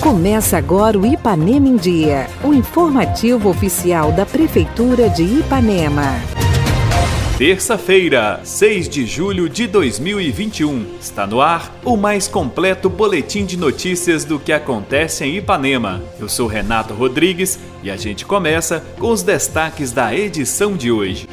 Começa 0.00 0.58
agora 0.58 0.98
o 0.98 1.06
Ipanema 1.06 1.68
em 1.68 1.76
Dia, 1.76 2.28
o 2.42 2.52
informativo 2.52 3.48
oficial 3.48 4.12
da 4.12 4.26
Prefeitura 4.26 5.08
de 5.08 5.22
Ipanema. 5.22 6.20
Terça-feira, 7.38 8.40
6 8.44 8.88
de 8.88 9.06
julho 9.06 9.48
de 9.48 9.66
2021. 9.66 10.96
Está 11.00 11.26
no 11.26 11.40
ar 11.40 11.74
o 11.84 11.96
mais 11.96 12.28
completo 12.28 12.90
boletim 12.90 13.44
de 13.44 13.56
notícias 13.56 14.24
do 14.24 14.38
que 14.38 14.52
acontece 14.52 15.24
em 15.24 15.38
Ipanema. 15.38 16.02
Eu 16.20 16.28
sou 16.28 16.46
Renato 16.46 16.94
Rodrigues 16.94 17.58
e 17.82 17.90
a 17.90 17.96
gente 17.96 18.24
começa 18.24 18.84
com 18.98 19.08
os 19.08 19.22
destaques 19.22 19.92
da 19.92 20.14
edição 20.14 20.76
de 20.76 20.92
hoje. 20.92 21.28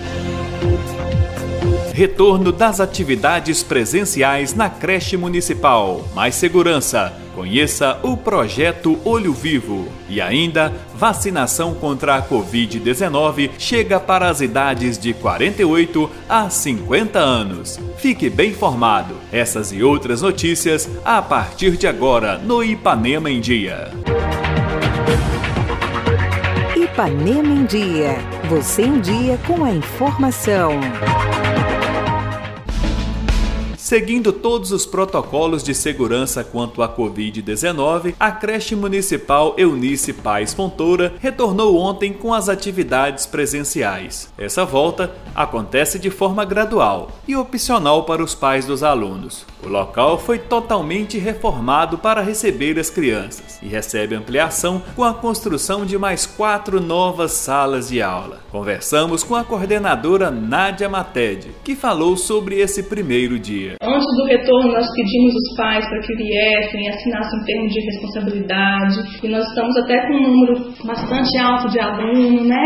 Retorno 2.00 2.54
das 2.54 2.80
atividades 2.80 3.62
presenciais 3.62 4.54
na 4.54 4.70
creche 4.70 5.18
municipal. 5.18 6.08
Mais 6.16 6.34
segurança. 6.34 7.12
Conheça 7.36 8.00
o 8.02 8.16
projeto 8.16 8.98
Olho 9.04 9.34
Vivo. 9.34 9.86
E 10.08 10.22
ainda, 10.22 10.72
vacinação 10.96 11.74
contra 11.74 12.16
a 12.16 12.22
Covid-19 12.22 13.50
chega 13.60 14.00
para 14.00 14.30
as 14.30 14.40
idades 14.40 14.98
de 14.98 15.14
48 15.14 16.10
a 16.30 16.50
50 16.50 17.20
anos. 17.20 17.78
Fique 17.98 18.30
bem 18.30 18.52
informado. 18.52 19.16
Essas 19.30 19.74
e 19.74 19.84
outras 19.84 20.22
notícias 20.22 20.90
a 21.04 21.22
partir 21.22 21.72
de 21.72 21.86
agora 21.86 22.38
no 22.38 22.64
Ipanema 22.64 23.30
em 23.30 23.42
Dia. 23.42 23.92
Ipanema 26.78 27.50
em 27.50 27.66
Dia. 27.66 28.20
Você 28.50 28.84
em 28.84 29.02
dia 29.02 29.38
com 29.46 29.66
a 29.66 29.72
informação. 29.72 30.80
Seguindo 33.90 34.32
todos 34.32 34.72
os 34.72 34.86
protocolos 34.86 35.64
de 35.64 35.74
segurança 35.74 36.44
quanto 36.44 36.84
à 36.84 36.96
Covid-19, 36.96 38.14
a 38.20 38.32
creche 38.32 38.76
municipal 38.76 39.56
Eunice 39.58 40.14
Paz 40.14 40.54
Fontoura 40.54 41.16
retornou 41.20 41.76
ontem 41.76 42.14
com 42.14 42.32
as 42.32 42.50
atividades 42.50 43.26
presenciais. 43.26 44.32
Essa 44.38 44.64
volta 44.64 45.12
acontece 45.34 45.98
de 45.98 46.12
forma 46.12 46.46
gradual 46.46 47.10
e 47.28 47.36
opcional 47.36 48.04
para 48.04 48.24
os 48.24 48.36
pais 48.36 48.64
dos 48.64 48.84
alunos. 48.84 49.44
O 49.64 49.68
local 49.68 50.20
foi 50.20 50.38
totalmente 50.38 51.18
reformado 51.18 51.98
para 51.98 52.22
receber 52.22 52.78
as 52.80 52.92
crianças 52.92 53.58
e 53.60 53.68
recebe 53.68 54.14
ampliação 54.14 54.84
com 54.96 55.04
a 55.04 55.16
construção 55.16 55.84
de 55.84 55.98
mais 55.98 56.28
quatro 56.28 56.80
novas 56.80 57.32
salas 57.32 57.90
de 57.90 58.04
aula. 58.04 58.40
Conversamos 58.52 59.24
com 59.24 59.36
a 59.36 59.44
coordenadora 59.44 60.30
Nádia 60.30 60.88
Mated, 60.88 61.50
que 61.64 61.76
falou 61.76 62.16
sobre 62.16 62.60
esse 62.60 62.84
primeiro 62.84 63.40
dia. 63.40 63.79
Antes 63.82 64.14
do 64.18 64.26
retorno, 64.26 64.74
nós 64.74 64.86
pedimos 64.94 65.34
os 65.34 65.56
pais 65.56 65.88
para 65.88 66.02
que 66.02 66.14
viessem, 66.14 66.90
assinassem 66.90 67.40
um 67.40 67.46
termo 67.46 67.68
de 67.70 67.80
responsabilidade. 67.80 68.98
E 69.24 69.30
nós 69.30 69.48
estamos 69.48 69.78
até 69.78 70.06
com 70.06 70.16
um 70.16 70.32
número 70.32 70.74
bastante 70.84 71.38
alto 71.38 71.70
de 71.70 71.80
alunos, 71.80 72.46
né? 72.46 72.60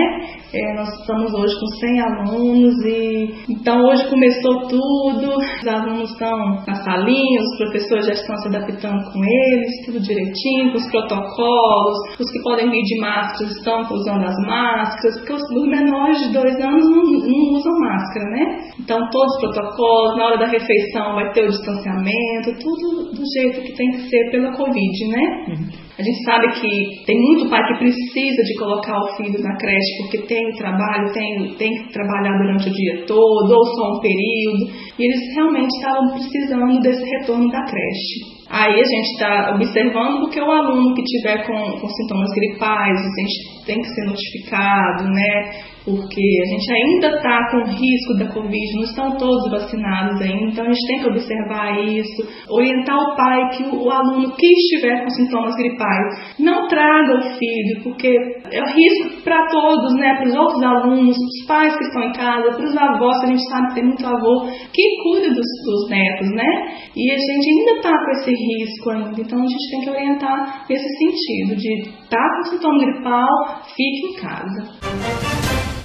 É, 0.52 0.74
nós 0.76 0.90
estamos 0.90 1.32
hoje 1.36 1.54
com 1.60 1.68
100 1.68 2.02
alunos 2.02 2.74
e 2.86 3.30
então 3.48 3.80
hoje 3.86 4.10
começou 4.10 4.68
tudo. 4.68 5.38
Os 5.38 5.68
alunos 5.68 6.10
estão 6.10 6.36
na 6.66 6.76
salinha, 6.82 7.42
os 7.42 7.58
professores 7.58 8.08
já 8.08 8.14
estão 8.14 8.36
se 8.38 8.48
adaptando 8.48 9.04
com 9.14 9.20
eles, 9.24 9.86
tudo 9.86 10.00
direitinho, 10.00 10.72
com 10.72 10.78
os 10.78 10.90
protocolos. 10.90 11.98
Os 12.20 12.32
que 12.32 12.42
podem 12.42 12.72
vir 12.72 12.82
de 12.82 13.00
máscara 13.00 13.52
estão 13.52 13.82
usando 13.94 14.26
as 14.26 14.36
máscaras, 14.48 15.20
porque 15.20 15.34
os 15.34 15.68
menores 15.68 16.18
de 16.22 16.34
dois 16.34 16.56
anos 16.60 16.90
não, 16.90 17.04
não 17.04 17.54
usam 17.54 17.74
máscara, 17.80 18.30
né? 18.32 18.58
Então 18.80 18.98
todos 19.12 19.36
os 19.36 19.42
protocolos, 19.42 20.18
na 20.18 20.26
hora 20.26 20.38
da 20.40 20.48
refeição 20.48 21.03
vai 21.16 21.32
ter 21.34 21.44
o 21.44 21.50
distanciamento, 21.50 22.56
tudo 22.60 23.12
do 23.12 23.24
jeito 23.34 23.62
que 23.62 23.76
tem 23.76 23.92
que 23.92 24.10
ser 24.10 24.32
pela 24.32 24.56
Covid, 24.56 25.08
né? 25.10 25.46
Uhum. 25.50 25.84
A 25.98 26.02
gente 26.02 26.24
sabe 26.24 26.48
que 26.54 27.06
tem 27.06 27.20
muito 27.20 27.50
pai 27.50 27.62
que 27.68 27.78
precisa 27.78 28.44
de 28.44 28.58
colocar 28.58 28.98
o 28.98 29.16
filho 29.16 29.40
na 29.44 29.56
creche 29.58 29.98
porque 30.02 30.26
tem 30.26 30.52
trabalho, 30.56 31.14
tem, 31.14 31.54
tem 31.56 31.70
que 31.70 31.94
trabalhar 31.94 32.36
durante 32.40 32.68
o 32.68 32.72
dia 32.72 33.06
todo 33.06 33.52
ou 33.52 33.66
só 33.66 33.98
um 33.98 34.00
período, 34.00 34.74
e 34.98 35.06
eles 35.06 35.36
realmente 35.36 35.70
estavam 35.76 36.14
precisando 36.14 36.80
desse 36.82 37.04
retorno 37.18 37.48
da 37.50 37.64
creche. 37.64 38.34
Aí 38.50 38.74
a 38.74 38.84
gente 38.84 39.14
está 39.14 39.56
observando 39.56 40.22
porque 40.22 40.40
o 40.40 40.52
aluno 40.52 40.94
que 40.96 41.04
tiver 41.04 41.46
com, 41.46 41.80
com 41.80 41.88
sintomas 41.88 42.30
gripais, 42.34 43.00
a 43.00 43.22
gente 43.22 43.66
tem 43.66 43.82
que 43.82 43.88
ser 43.88 44.06
notificado, 44.06 45.06
né? 45.06 45.73
Porque 45.86 46.22
a 46.42 46.46
gente 46.46 46.72
ainda 46.72 47.08
está 47.18 47.52
com 47.52 47.70
risco 47.70 48.18
da 48.18 48.34
Covid, 48.34 48.76
não 48.76 48.84
estão 48.84 49.18
todos 49.18 49.52
vacinados 49.52 50.22
ainda, 50.22 50.52
então 50.52 50.66
a 50.66 50.70
gente 50.70 50.88
tem 50.88 51.00
que 51.00 51.10
observar 51.10 51.84
isso, 51.86 52.28
orientar 52.50 52.98
o 52.98 53.16
pai 53.16 53.50
que 53.50 53.64
o, 53.64 53.90
aluno 53.90 54.34
que 54.36 54.48
estiver 54.48 55.04
com 55.04 55.10
sintomas 55.10 55.56
gripais 55.56 56.36
não 56.40 56.68
traga 56.68 57.18
o 57.18 57.38
filho, 57.38 57.84
porque 57.84 58.08
é 58.52 58.62
o 58.62 58.66
risco 58.66 59.24
para 59.24 59.46
todos, 59.48 59.94
né, 59.96 60.16
para 60.16 60.28
os 60.28 60.36
outros 60.36 60.64
alunos, 60.64 61.18
para 61.18 61.28
os 61.28 61.48
pais 61.48 61.78
que 61.78 61.84
estão 61.84 62.04
em 62.04 62.14
casa, 62.14 62.56
para 62.56 62.66
os 62.66 62.78
avós, 62.78 63.24
a 63.24 63.28
gente 63.28 63.44
sabe 63.50 63.68
que 63.68 63.76
tem 63.76 63.86
muito 63.86 64.06
avô 64.06 64.48
que 64.74 65.04
cuida 65.04 65.28
dos, 65.28 65.48
dos 65.66 65.90
netos, 65.90 66.30
né, 66.32 66.48
e 66.96 67.12
a 67.12 67.18
gente 67.18 67.50
ainda 67.50 67.72
está 67.78 67.92
com 67.92 68.12
esse 68.12 68.32
risco 68.32 68.90
ainda, 68.90 69.22
então 69.22 69.40
a 69.40 69.48
gente 69.48 69.72
tem 69.72 69.82
que 69.82 69.90
orientar 69.90 70.66
nesse 70.70 70.88
sentido, 70.98 71.56
de 71.58 71.92
tá 72.10 72.30
com 72.38 72.52
sintoma 72.52 72.80
gripal, 72.80 73.64
fique 73.76 74.08
em 74.08 74.14
casa. 74.22 75.33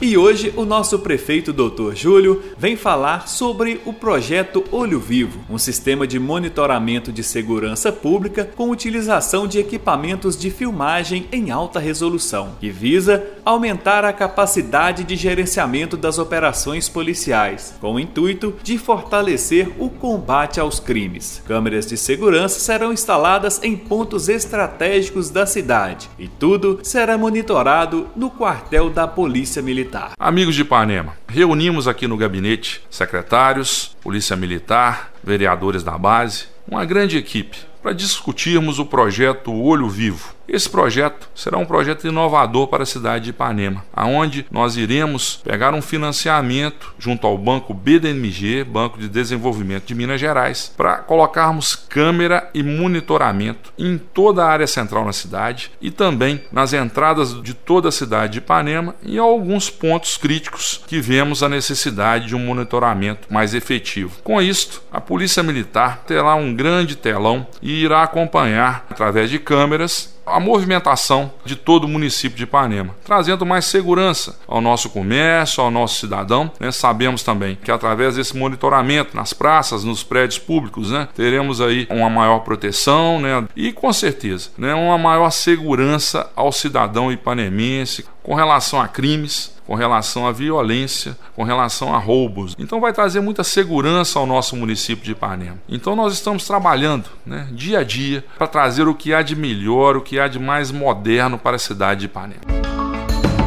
E 0.00 0.16
hoje 0.16 0.54
o 0.56 0.64
nosso 0.64 1.00
prefeito 1.00 1.52
Dr. 1.52 1.92
Júlio 1.92 2.40
vem 2.56 2.76
falar 2.76 3.26
sobre 3.26 3.80
o 3.84 3.92
projeto 3.92 4.62
Olho 4.70 5.00
Vivo, 5.00 5.40
um 5.50 5.58
sistema 5.58 6.06
de 6.06 6.20
monitoramento 6.20 7.10
de 7.10 7.24
segurança 7.24 7.90
pública 7.90 8.48
com 8.54 8.70
utilização 8.70 9.48
de 9.48 9.58
equipamentos 9.58 10.38
de 10.38 10.52
filmagem 10.52 11.26
em 11.32 11.50
alta 11.50 11.80
resolução, 11.80 12.52
que 12.60 12.70
visa 12.70 13.26
aumentar 13.44 14.04
a 14.04 14.12
capacidade 14.12 15.02
de 15.02 15.16
gerenciamento 15.16 15.96
das 15.96 16.16
operações 16.16 16.88
policiais, 16.88 17.74
com 17.80 17.94
o 17.94 18.00
intuito 18.00 18.54
de 18.62 18.78
fortalecer 18.78 19.68
o 19.80 19.90
combate 19.90 20.60
aos 20.60 20.78
crimes. 20.78 21.42
Câmeras 21.44 21.86
de 21.86 21.96
segurança 21.96 22.60
serão 22.60 22.92
instaladas 22.92 23.60
em 23.64 23.76
pontos 23.76 24.28
estratégicos 24.28 25.28
da 25.28 25.44
cidade 25.44 26.08
e 26.16 26.28
tudo 26.28 26.78
será 26.84 27.18
monitorado 27.18 28.06
no 28.14 28.30
quartel 28.30 28.88
da 28.90 29.08
Polícia 29.08 29.60
Militar 29.60 29.87
militar. 29.88 30.12
Amigos 30.18 30.54
de 30.54 30.62
Ipanema, 30.62 31.16
reunimos 31.26 31.88
aqui 31.88 32.06
no 32.06 32.16
gabinete 32.16 32.82
secretários, 32.90 33.96
polícia 34.02 34.36
militar, 34.36 35.12
vereadores 35.24 35.82
da 35.82 35.96
base, 35.96 36.46
uma 36.68 36.84
grande 36.84 37.16
equipe 37.16 37.67
para 37.82 37.92
discutirmos 37.92 38.78
o 38.78 38.86
projeto 38.86 39.52
Olho 39.52 39.88
Vivo 39.88 40.38
esse 40.48 40.68
projeto 40.68 41.28
será 41.34 41.58
um 41.58 41.66
projeto 41.66 42.08
inovador 42.08 42.68
para 42.68 42.82
a 42.82 42.86
cidade 42.86 43.24
de 43.24 43.30
Ipanema, 43.30 43.84
aonde 43.92 44.46
nós 44.50 44.78
iremos 44.78 45.36
pegar 45.44 45.74
um 45.74 45.82
financiamento 45.82 46.94
junto 46.98 47.26
ao 47.26 47.36
Banco 47.36 47.74
BDMG, 47.74 48.64
Banco 48.64 48.98
de 48.98 49.10
Desenvolvimento 49.10 49.84
de 49.84 49.94
Minas 49.94 50.18
Gerais, 50.18 50.72
para 50.74 50.96
colocarmos 50.96 51.76
câmera 51.76 52.48
e 52.54 52.62
monitoramento 52.62 53.74
em 53.78 53.98
toda 53.98 54.42
a 54.42 54.48
área 54.48 54.66
central 54.66 55.04
na 55.04 55.12
cidade 55.12 55.70
e 55.82 55.90
também 55.90 56.42
nas 56.50 56.72
entradas 56.72 57.42
de 57.42 57.52
toda 57.52 57.90
a 57.90 57.92
cidade 57.92 58.32
de 58.32 58.38
Ipanema 58.38 58.94
e 59.02 59.18
alguns 59.18 59.68
pontos 59.68 60.16
críticos 60.16 60.82
que 60.86 60.98
vemos 60.98 61.42
a 61.42 61.48
necessidade 61.48 62.28
de 62.28 62.34
um 62.34 62.38
monitoramento 62.38 63.30
mais 63.30 63.52
efetivo. 63.52 64.16
Com 64.24 64.40
isto, 64.40 64.82
a 64.90 64.98
Polícia 64.98 65.42
Militar 65.42 66.04
terá 66.06 66.34
um 66.34 66.54
grande 66.54 66.96
telão 66.96 67.46
irá 67.70 68.02
acompanhar 68.02 68.86
através 68.90 69.30
de 69.30 69.38
câmeras 69.38 70.17
a 70.32 70.40
movimentação 70.40 71.32
de 71.44 71.56
todo 71.56 71.84
o 71.84 71.88
município 71.88 72.36
de 72.36 72.44
Ipanema, 72.44 72.94
trazendo 73.04 73.44
mais 73.46 73.64
segurança 73.64 74.38
ao 74.46 74.60
nosso 74.60 74.90
comércio, 74.90 75.62
ao 75.62 75.70
nosso 75.70 76.00
cidadão. 76.00 76.50
Né? 76.58 76.70
Sabemos 76.70 77.22
também 77.22 77.56
que 77.62 77.70
através 77.70 78.16
desse 78.16 78.36
monitoramento 78.36 79.16
nas 79.16 79.32
praças, 79.32 79.84
nos 79.84 80.02
prédios 80.02 80.38
públicos, 80.38 80.90
né? 80.90 81.08
teremos 81.14 81.60
aí 81.60 81.86
uma 81.90 82.10
maior 82.10 82.40
proteção 82.40 83.20
né? 83.20 83.46
e 83.56 83.72
com 83.72 83.92
certeza 83.92 84.50
né? 84.56 84.74
uma 84.74 84.98
maior 84.98 85.30
segurança 85.30 86.30
ao 86.34 86.52
cidadão 86.52 87.10
ipanemense 87.12 88.04
com 88.22 88.34
relação 88.34 88.78
a 88.78 88.86
crimes, 88.86 89.56
com 89.68 89.74
relação 89.74 90.26
à 90.26 90.32
violência, 90.32 91.16
com 91.36 91.42
relação 91.42 91.94
a 91.94 91.98
roubos. 91.98 92.54
Então 92.58 92.80
vai 92.80 92.90
trazer 92.90 93.20
muita 93.20 93.44
segurança 93.44 94.18
ao 94.18 94.26
nosso 94.26 94.56
município 94.56 95.04
de 95.04 95.12
Ipanema. 95.12 95.58
Então 95.68 95.94
nós 95.94 96.14
estamos 96.14 96.46
trabalhando 96.46 97.04
né, 97.24 97.48
dia 97.52 97.80
a 97.80 97.84
dia 97.84 98.24
para 98.36 98.46
trazer 98.46 98.88
o 98.88 98.94
que 98.94 99.12
há 99.12 99.20
de 99.20 99.36
melhor, 99.36 99.96
o 99.96 100.00
que 100.00 100.17
há 100.20 100.28
de 100.28 100.38
mais 100.38 100.70
moderno 100.70 101.38
para 101.38 101.56
a 101.56 101.58
cidade 101.58 102.00
de 102.00 102.06
Ipanema. 102.06 102.40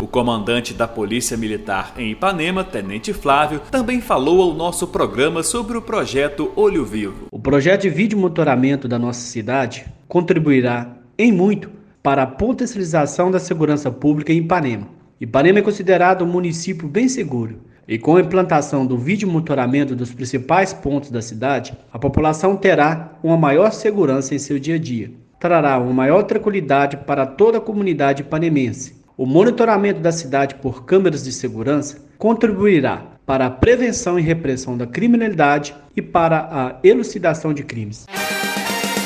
O 0.02 0.08
comandante 0.08 0.74
da 0.74 0.88
Polícia 0.88 1.38
Militar 1.38 1.94
em 1.98 2.12
Ipanema, 2.12 2.64
Tenente 2.64 3.14
Flávio, 3.14 3.60
também 3.72 4.02
falou 4.02 4.42
ao 4.42 4.54
nosso 4.54 4.88
programa 4.88 5.44
sobre 5.44 5.78
o 5.78 5.82
projeto 5.82 6.52
Olho 6.56 6.84
Vivo. 6.84 7.28
O 7.32 7.40
projeto 7.40 7.82
de 7.82 7.90
vídeo 7.90 8.18
monitoramento 8.18 8.88
da 8.88 8.98
nossa 8.98 9.22
cidade 9.22 9.86
contribuirá 10.08 10.90
em 11.18 11.32
muito 11.32 11.70
para 12.02 12.24
a 12.24 12.28
potencialização 12.28 13.30
da 13.30 13.40
segurança 13.40 13.92
pública 13.92 14.34
em 14.34 14.38
Ipanema 14.38 15.02
Ipanema 15.22 15.60
é 15.60 15.62
considerado 15.62 16.24
um 16.24 16.28
município 16.28 16.88
bem 16.88 17.08
seguro 17.08 17.60
E 17.88 18.00
com 18.00 18.16
a 18.16 18.22
implantação 18.22 18.88
do 18.88 18.98
vídeo 18.98 19.30
monitoramento 19.30 19.96
dos 19.96 20.12
principais 20.12 20.74
pontos 20.74 21.12
da 21.12 21.22
cidade, 21.22 21.78
a 21.94 22.00
população 22.00 22.58
terá 22.58 23.20
uma 23.22 23.38
maior 23.38 23.72
segurança 23.72 24.34
em 24.34 24.40
seu 24.40 24.58
dia 24.58 24.76
a 24.76 24.80
dia. 24.80 25.12
Trará 25.42 25.80
uma 25.80 25.92
maior 25.92 26.22
tranquilidade 26.22 26.98
para 26.98 27.26
toda 27.26 27.58
a 27.58 27.62
comunidade 27.62 28.24
panemense. 28.24 29.02
O 29.18 29.26
monitoramento 29.26 30.00
da 30.00 30.12
cidade 30.12 30.54
por 30.54 30.86
câmeras 30.86 31.24
de 31.24 31.32
segurança 31.32 31.98
contribuirá 32.16 33.08
para 33.26 33.48
a 33.48 33.50
prevenção 33.50 34.20
e 34.20 34.22
repressão 34.22 34.78
da 34.78 34.86
criminalidade 34.86 35.74
e 35.98 36.02
para 36.02 36.48
a 36.52 36.88
elucidação 36.88 37.56
de 37.56 37.64
crimes. 37.64 38.06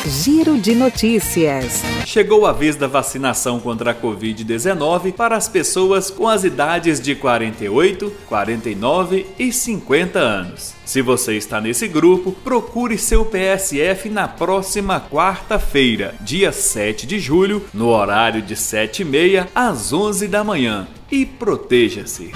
Giro 0.08 0.60
de 0.60 0.76
notícias. 0.76 1.82
Chegou 2.06 2.46
a 2.46 2.52
vez 2.52 2.76
da 2.76 2.86
vacinação 2.86 3.60
contra 3.60 3.90
a 3.90 3.96
Covid-19 3.96 5.12
para 5.12 5.36
as 5.36 5.48
pessoas 5.48 6.12
com 6.12 6.28
as 6.28 6.44
idades 6.44 7.02
de 7.02 7.16
48, 7.16 8.14
49 8.28 9.26
e 9.40 9.52
50 9.52 10.20
anos. 10.20 10.76
Se 10.86 11.02
você 11.02 11.36
está 11.36 11.60
nesse 11.60 11.88
grupo, 11.88 12.32
procure 12.32 13.00
seu 13.00 13.26
PSF 13.26 14.08
na 14.10 14.28
próxima 14.28 15.02
quarta-feira, 15.02 16.14
dia 16.22 16.52
7 16.52 17.08
de 17.08 17.20
julho, 17.20 17.64
no 17.74 17.88
horário 17.88 18.44
de 18.44 18.56
7h30 18.56 19.48
às 19.56 19.92
11 19.92 20.28
da 20.28 20.44
manhã. 20.44 20.88
E 21.12 21.26
proteja-se. 21.26 22.32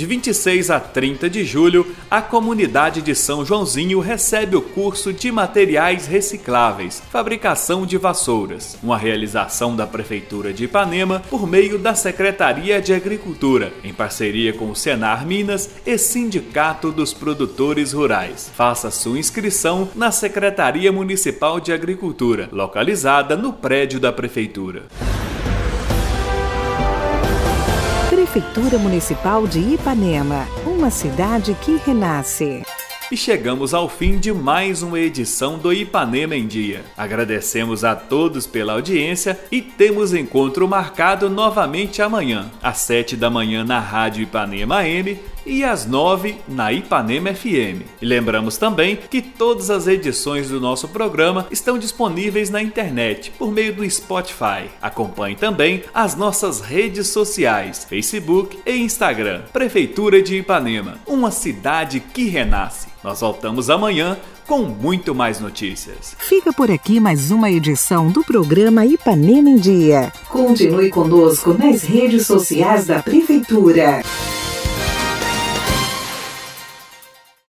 De 0.00 0.06
26 0.06 0.70
a 0.70 0.80
30 0.80 1.28
de 1.28 1.44
julho, 1.44 1.94
a 2.10 2.22
comunidade 2.22 3.02
de 3.02 3.14
São 3.14 3.44
Joãozinho 3.44 4.00
recebe 4.00 4.56
o 4.56 4.62
curso 4.62 5.12
de 5.12 5.30
materiais 5.30 6.06
recicláveis, 6.06 7.02
fabricação 7.12 7.84
de 7.84 7.98
vassouras, 7.98 8.78
uma 8.82 8.96
realização 8.96 9.76
da 9.76 9.86
Prefeitura 9.86 10.54
de 10.54 10.64
Ipanema 10.64 11.20
por 11.28 11.46
meio 11.46 11.78
da 11.78 11.94
Secretaria 11.94 12.80
de 12.80 12.94
Agricultura, 12.94 13.74
em 13.84 13.92
parceria 13.92 14.54
com 14.54 14.70
o 14.70 14.74
Senar 14.74 15.26
Minas 15.26 15.68
e 15.84 15.98
Sindicato 15.98 16.90
dos 16.90 17.12
Produtores 17.12 17.92
Rurais. 17.92 18.50
Faça 18.56 18.90
sua 18.90 19.18
inscrição 19.18 19.86
na 19.94 20.10
Secretaria 20.10 20.90
Municipal 20.90 21.60
de 21.60 21.74
Agricultura, 21.74 22.48
localizada 22.50 23.36
no 23.36 23.52
prédio 23.52 24.00
da 24.00 24.10
Prefeitura. 24.10 24.84
Prefeitura 28.10 28.76
Municipal 28.76 29.46
de 29.46 29.60
Ipanema, 29.60 30.44
uma 30.66 30.90
cidade 30.90 31.56
que 31.62 31.76
renasce. 31.76 32.64
E 33.08 33.16
chegamos 33.16 33.72
ao 33.72 33.88
fim 33.88 34.18
de 34.18 34.32
mais 34.32 34.82
uma 34.82 34.98
edição 34.98 35.56
do 35.56 35.72
Ipanema 35.72 36.34
em 36.34 36.44
Dia. 36.44 36.84
Agradecemos 36.96 37.84
a 37.84 37.94
todos 37.94 38.48
pela 38.48 38.72
audiência 38.72 39.38
e 39.50 39.62
temos 39.62 40.12
encontro 40.12 40.66
marcado 40.66 41.30
novamente 41.30 42.02
amanhã, 42.02 42.50
às 42.60 42.78
7 42.78 43.14
da 43.14 43.30
manhã 43.30 43.62
na 43.64 43.78
Rádio 43.78 44.24
Ipanema 44.24 44.84
M 44.84 45.16
e 45.44 45.64
às 45.64 45.86
9 45.86 46.36
na 46.48 46.72
Ipanema 46.72 47.34
FM. 47.34 47.82
E 48.00 48.06
lembramos 48.06 48.56
também 48.56 48.96
que 48.96 49.22
todas 49.22 49.70
as 49.70 49.86
edições 49.86 50.48
do 50.48 50.60
nosso 50.60 50.88
programa 50.88 51.46
estão 51.50 51.78
disponíveis 51.78 52.50
na 52.50 52.62
internet 52.62 53.32
por 53.38 53.50
meio 53.50 53.74
do 53.74 53.88
Spotify. 53.88 54.70
Acompanhe 54.80 55.36
também 55.36 55.82
as 55.94 56.14
nossas 56.14 56.60
redes 56.60 57.08
sociais, 57.08 57.84
Facebook 57.88 58.58
e 58.66 58.76
Instagram. 58.76 59.42
Prefeitura 59.52 60.22
de 60.22 60.36
Ipanema, 60.38 60.98
uma 61.06 61.30
cidade 61.30 62.00
que 62.00 62.26
renasce. 62.26 62.88
Nós 63.02 63.20
voltamos 63.20 63.70
amanhã 63.70 64.18
com 64.46 64.62
muito 64.62 65.14
mais 65.14 65.38
notícias. 65.38 66.16
Fica 66.18 66.52
por 66.52 66.70
aqui 66.70 66.98
mais 66.98 67.30
uma 67.30 67.48
edição 67.50 68.10
do 68.10 68.24
programa 68.24 68.84
Ipanema 68.84 69.48
em 69.48 69.56
Dia. 69.56 70.12
Continue 70.28 70.90
conosco 70.90 71.54
nas 71.54 71.82
redes 71.82 72.26
sociais 72.26 72.86
da 72.86 73.00
Prefeitura. 73.00 74.02